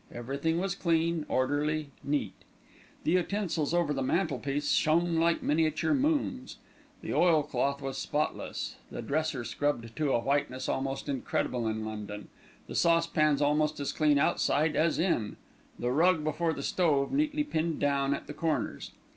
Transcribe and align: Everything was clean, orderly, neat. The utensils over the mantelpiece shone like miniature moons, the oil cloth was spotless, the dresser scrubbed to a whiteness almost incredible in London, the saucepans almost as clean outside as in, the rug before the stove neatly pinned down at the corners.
Everything 0.11 0.57
was 0.59 0.73
clean, 0.73 1.27
orderly, 1.29 1.91
neat. 2.03 2.33
The 3.03 3.11
utensils 3.11 3.71
over 3.71 3.93
the 3.93 4.01
mantelpiece 4.01 4.71
shone 4.71 5.17
like 5.17 5.43
miniature 5.43 5.93
moons, 5.93 6.57
the 7.03 7.13
oil 7.13 7.43
cloth 7.43 7.83
was 7.83 7.99
spotless, 7.99 8.77
the 8.89 9.03
dresser 9.03 9.43
scrubbed 9.43 9.95
to 9.97 10.11
a 10.11 10.19
whiteness 10.19 10.67
almost 10.67 11.07
incredible 11.07 11.67
in 11.67 11.85
London, 11.85 12.29
the 12.65 12.73
saucepans 12.73 13.43
almost 13.43 13.79
as 13.79 13.91
clean 13.93 14.17
outside 14.17 14.75
as 14.75 14.97
in, 14.97 15.37
the 15.77 15.91
rug 15.91 16.23
before 16.23 16.51
the 16.53 16.63
stove 16.63 17.11
neatly 17.11 17.43
pinned 17.43 17.77
down 17.79 18.15
at 18.15 18.25
the 18.25 18.33
corners. 18.33 18.89